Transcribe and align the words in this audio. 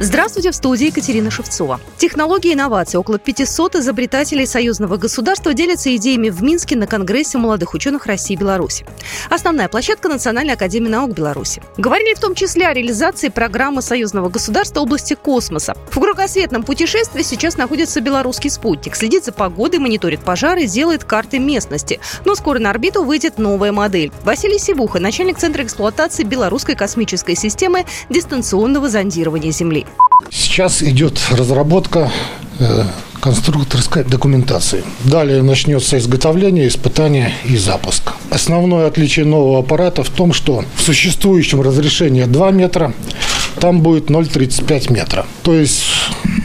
Здравствуйте, 0.00 0.52
в 0.52 0.54
студии 0.54 0.86
Екатерина 0.86 1.28
Шевцова. 1.28 1.80
Технологии 1.96 2.52
и 2.52 2.54
инновации. 2.54 2.98
Около 2.98 3.18
500 3.18 3.74
изобретателей 3.76 4.46
союзного 4.46 4.96
государства 4.96 5.52
делятся 5.52 5.94
идеями 5.96 6.28
в 6.28 6.40
Минске 6.40 6.76
на 6.76 6.86
Конгрессе 6.86 7.36
молодых 7.36 7.74
ученых 7.74 8.06
России 8.06 8.34
и 8.34 8.36
Беларуси. 8.36 8.86
Основная 9.28 9.68
площадка 9.68 10.08
Национальной 10.08 10.54
академии 10.54 10.88
наук 10.88 11.14
Беларуси. 11.14 11.60
Говорили 11.76 12.14
в 12.14 12.20
том 12.20 12.36
числе 12.36 12.68
о 12.68 12.74
реализации 12.74 13.28
программы 13.28 13.82
союзного 13.82 14.28
государства 14.28 14.82
области 14.82 15.14
космоса. 15.14 15.76
В 15.90 15.98
кругосветном 15.98 16.62
путешествии 16.62 17.22
сейчас 17.22 17.56
находится 17.56 18.00
белорусский 18.00 18.50
спутник. 18.50 18.94
Следит 18.94 19.24
за 19.24 19.32
погодой, 19.32 19.80
мониторит 19.80 20.20
пожары, 20.20 20.66
делает 20.66 21.02
карты 21.02 21.40
местности. 21.40 21.98
Но 22.24 22.36
скоро 22.36 22.60
на 22.60 22.70
орбиту 22.70 23.02
выйдет 23.02 23.38
новая 23.38 23.72
модель. 23.72 24.12
Василий 24.22 24.60
Сивуха, 24.60 25.00
начальник 25.00 25.38
Центра 25.38 25.64
эксплуатации 25.64 26.22
белорусской 26.22 26.76
космической 26.76 27.34
системы 27.34 27.84
дистанционного 28.08 28.88
зондирования 28.88 29.50
Земли. 29.50 29.87
Сейчас 30.30 30.82
идет 30.82 31.20
разработка 31.30 32.10
э, 32.58 32.84
конструкторской 33.20 34.04
документации. 34.04 34.84
Далее 35.04 35.42
начнется 35.42 35.98
изготовление, 35.98 36.68
испытание 36.68 37.32
и 37.44 37.56
запуск. 37.56 38.12
Основное 38.30 38.86
отличие 38.86 39.24
нового 39.24 39.60
аппарата 39.60 40.02
в 40.02 40.10
том, 40.10 40.32
что 40.32 40.64
в 40.76 40.82
существующем 40.82 41.60
разрешении 41.60 42.24
2 42.24 42.50
метра 42.50 42.92
там 43.60 43.80
будет 43.80 44.10
0,35 44.10 44.92
метра. 44.92 45.26
То 45.42 45.54
есть 45.54 45.82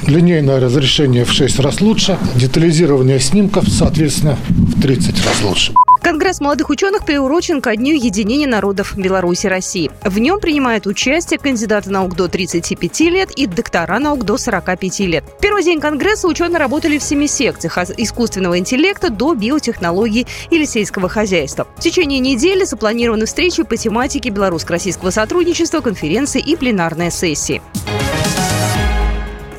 линейное 0.08 0.60
разрешение 0.60 1.26
в 1.26 1.32
6 1.32 1.60
раз 1.60 1.82
лучше, 1.82 2.18
детализирование 2.36 3.20
снимков, 3.20 3.68
соответственно, 3.70 4.38
в 4.50 4.82
30 4.82 5.26
раз 5.26 5.42
лучше. 5.44 5.74
Конгресс 6.04 6.42
молодых 6.42 6.70
ученых 6.70 7.06
приурочен 7.06 7.62
ко 7.62 7.74
Дню 7.78 7.96
единения 7.96 8.46
народов 8.46 8.98
Беларуси 8.98 9.46
и 9.46 9.50
России. 9.50 9.90
В 10.04 10.20
нем 10.20 10.42
принимают 10.42 10.86
участие 10.86 11.40
кандидаты 11.40 11.90
наук 11.90 12.18
до 12.18 12.28
35 12.28 13.00
лет 13.02 13.32
и 13.32 13.48
доктора 13.48 14.00
наук 14.00 14.26
до 14.26 14.38
45 14.38 15.00
лет. 15.00 15.24
В 15.24 15.42
первый 15.42 15.64
день 15.64 15.80
Конгресса 15.80 16.28
ученые 16.28 16.60
работали 16.60 16.98
в 16.98 17.04
семи 17.04 17.28
секциях 17.28 17.78
от 17.78 17.98
искусственного 17.98 18.60
интеллекта 18.60 19.10
до 19.10 19.34
биотехнологий 19.34 20.28
или 20.50 20.66
сельского 20.66 21.08
хозяйства. 21.08 21.68
В 21.78 21.80
течение 21.80 22.20
недели 22.20 22.66
запланированы 22.66 23.26
встречи 23.26 23.64
по 23.64 23.78
тематике 23.78 24.30
белорусско-российского 24.30 25.10
сотрудничества, 25.10 25.80
конференции 25.80 26.42
и 26.42 26.58
пленарные 26.58 27.12
сессии. 27.12 27.62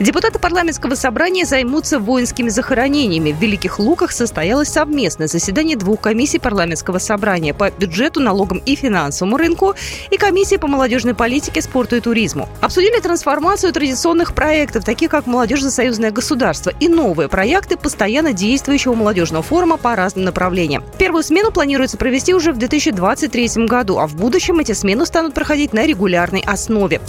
Депутаты 0.00 0.40
парламентского 0.40 0.96
собрания 0.96 1.44
займутся 1.44 2.00
воинскими 2.00 2.48
захоронениями. 2.48 3.30
В 3.30 3.40
Великих 3.40 3.78
Луках 3.78 4.10
состоялось 4.10 4.68
совместное 4.68 5.28
заседание 5.28 5.76
двух 5.76 6.00
комиссий 6.00 6.40
парламентского 6.40 6.98
собрания 6.98 7.54
по 7.54 7.70
бюджету, 7.70 8.18
налогам 8.20 8.58
и 8.58 8.74
финансовому 8.74 9.36
рынку 9.36 9.74
и 10.10 10.16
комиссии 10.16 10.56
по 10.56 10.66
молодежной 10.66 11.14
политике, 11.14 11.62
спорту 11.62 11.94
и 11.94 12.00
туризму. 12.00 12.48
Обсудили 12.60 12.98
трансформацию 12.98 13.72
традиционных 13.72 14.34
проектов, 14.34 14.84
таких 14.84 15.10
как 15.10 15.26
«Молодежь 15.26 15.62
за 15.62 15.70
союзное 15.70 16.10
государство» 16.10 16.72
и 16.80 16.88
новые 16.88 17.28
проекты 17.28 17.76
постоянно 17.76 18.32
действующего 18.32 18.94
молодежного 18.94 19.44
форума 19.44 19.76
по 19.76 19.94
разным 19.94 20.24
направлениям. 20.24 20.82
Первую 20.98 21.22
смену 21.22 21.52
планируется 21.52 21.96
провести 21.96 22.34
уже 22.34 22.52
в 22.52 22.58
2023 22.58 23.66
году, 23.66 23.98
а 23.98 24.08
в 24.08 24.16
будущем 24.16 24.58
эти 24.58 24.72
смены 24.72 25.06
станут 25.06 25.34
проходить 25.34 25.72
на 25.72 25.86
регулярной 25.86 26.42
основе. 26.44 27.00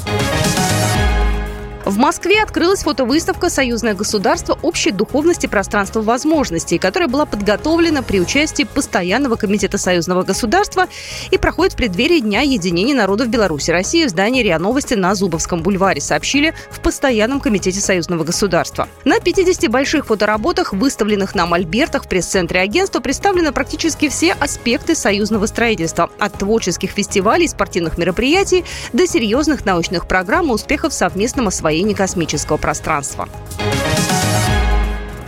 В 1.85 1.99
Москве 1.99 2.41
открылась 2.41 2.81
фотовыставка 2.81 3.51
«Союзное 3.51 3.93
государство. 3.93 4.57
Общей 4.63 4.89
духовности 4.89 5.45
пространства 5.45 6.01
возможностей», 6.01 6.79
которая 6.79 7.07
была 7.07 7.27
подготовлена 7.27 8.01
при 8.01 8.19
участии 8.19 8.63
Постоянного 8.63 9.35
комитета 9.35 9.77
Союзного 9.77 10.23
государства 10.23 10.87
и 11.29 11.37
проходит 11.37 11.73
в 11.73 11.75
преддверии 11.75 12.21
Дня 12.21 12.41
единения 12.41 12.95
народов 12.95 13.27
Беларуси 13.27 13.69
и 13.69 13.73
России 13.73 14.05
в 14.05 14.09
здании 14.09 14.41
РИА 14.41 14.57
Новости 14.57 14.95
на 14.95 15.13
Зубовском 15.13 15.61
бульваре, 15.61 16.01
сообщили 16.01 16.55
в 16.71 16.79
Постоянном 16.79 17.39
комитете 17.39 17.79
Союзного 17.79 18.23
государства. 18.23 18.87
На 19.03 19.19
50 19.19 19.69
больших 19.69 20.07
фотоработах, 20.07 20.73
выставленных 20.73 21.35
на 21.35 21.45
мольбертах 21.45 22.05
в 22.05 22.07
пресс-центре 22.07 22.61
агентства, 22.61 22.99
представлены 22.99 23.51
практически 23.51 24.09
все 24.09 24.31
аспекты 24.33 24.95
союзного 24.95 25.45
строительства– 25.45 26.09
от 26.19 26.33
творческих 26.39 26.89
фестивалей 26.89 27.47
спортивных 27.47 27.99
мероприятий 27.99 28.65
до 28.91 29.05
серьезных 29.05 29.65
научных 29.65 30.07
программ 30.07 30.47
и 30.47 30.53
успехов 30.53 30.91
в 30.91 30.95
совместном 30.95 31.49
освоении 31.49 31.74
освоении 31.75 31.93
космического 31.93 32.57
пространства. 32.57 33.27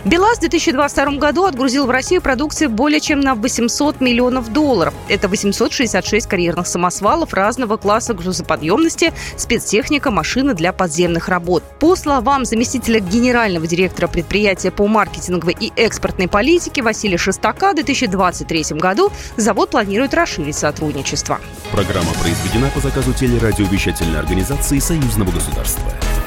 БелАЗ 0.04 0.38
в 0.38 0.40
2022 0.40 1.18
году 1.18 1.44
отгрузил 1.44 1.84
в 1.84 1.90
Россию 1.90 2.22
продукции 2.22 2.66
более 2.66 2.98
чем 2.98 3.20
на 3.20 3.34
800 3.34 4.00
миллионов 4.00 4.50
долларов. 4.50 4.94
Это 5.08 5.28
866 5.28 6.26
карьерных 6.26 6.66
самосвалов 6.66 7.34
разного 7.34 7.76
класса 7.76 8.14
грузоподъемности, 8.14 9.12
спецтехника, 9.36 10.10
машины 10.10 10.54
для 10.54 10.72
подземных 10.72 11.28
работ. 11.28 11.62
По 11.78 11.94
словам 11.94 12.46
заместителя 12.46 13.00
генерального 13.00 13.66
директора 13.66 14.08
предприятия 14.08 14.70
по 14.70 14.86
маркетинговой 14.86 15.56
и 15.60 15.72
экспортной 15.76 16.28
политике 16.28 16.80
Василия 16.80 17.18
Шестака, 17.18 17.72
в 17.72 17.74
2023 17.74 18.78
году 18.78 19.12
завод 19.36 19.70
планирует 19.70 20.14
расширить 20.14 20.56
сотрудничество. 20.56 21.38
Программа 21.70 22.14
произведена 22.14 22.70
по 22.70 22.80
заказу 22.80 23.12
телерадиовещательной 23.12 24.20
организации 24.20 24.78
Союзного 24.78 25.32
государства. 25.32 25.92